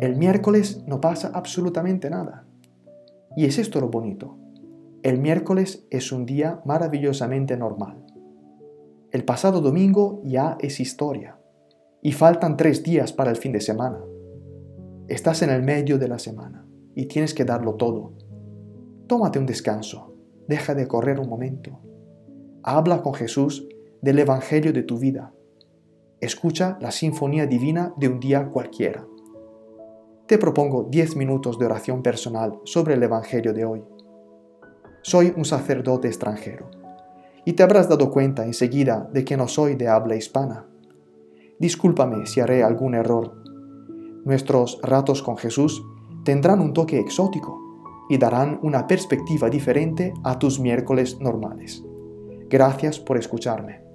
[0.00, 2.46] el miércoles no pasa absolutamente nada.
[3.36, 4.36] Y es esto lo bonito.
[5.02, 8.04] El miércoles es un día maravillosamente normal.
[9.10, 11.38] El pasado domingo ya es historia.
[12.02, 14.00] Y faltan tres días para el fin de semana.
[15.08, 18.12] Estás en el medio de la semana y tienes que darlo todo.
[19.06, 20.14] Tómate un descanso.
[20.48, 21.80] Deja de correr un momento.
[22.62, 23.68] Habla con Jesús
[24.02, 25.32] del Evangelio de tu vida.
[26.20, 29.06] Escucha la sinfonía divina de un día cualquiera.
[30.26, 33.84] Te propongo 10 minutos de oración personal sobre el Evangelio de hoy.
[35.02, 36.68] Soy un sacerdote extranjero
[37.44, 40.66] y te habrás dado cuenta enseguida de que no soy de habla hispana.
[41.60, 43.40] Discúlpame si haré algún error.
[44.24, 45.84] Nuestros ratos con Jesús
[46.24, 47.60] tendrán un toque exótico
[48.08, 51.84] y darán una perspectiva diferente a tus miércoles normales.
[52.50, 53.85] Gracias por escucharme.